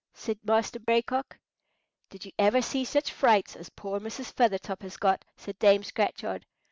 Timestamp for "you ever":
2.25-2.59